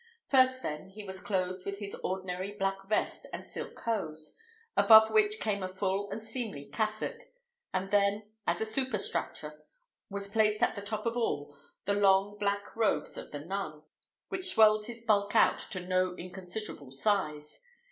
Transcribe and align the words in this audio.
First, 0.25 0.63
then, 0.63 0.89
he 0.89 1.03
was 1.03 1.19
clothed 1.21 1.63
with 1.63 1.77
his 1.77 1.93
ordinary 2.03 2.53
black 2.53 2.89
vest 2.89 3.27
and 3.31 3.45
silk 3.45 3.79
hose, 3.81 4.35
above 4.75 5.11
which 5.11 5.39
came 5.39 5.61
a 5.61 5.67
full 5.67 6.09
and 6.09 6.23
seemly 6.23 6.65
cassock; 6.71 7.19
and 7.71 7.91
then, 7.91 8.27
as 8.47 8.59
a 8.59 8.65
superstructure, 8.65 9.63
was 10.09 10.27
placed 10.27 10.63
at 10.63 10.73
the 10.73 10.81
top 10.81 11.05
of 11.05 11.15
all 11.15 11.55
the 11.85 11.93
long 11.93 12.35
black 12.39 12.75
robes 12.75 13.15
of 13.15 13.29
the 13.29 13.41
nun, 13.41 13.83
which 14.29 14.47
swelled 14.49 14.85
his 14.85 15.03
bulk 15.03 15.35
out 15.35 15.59
to 15.59 15.85
no 15.87 16.15
inconsiderable 16.15 16.89
size. 16.89 17.61